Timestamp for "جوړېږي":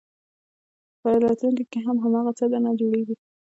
2.79-3.15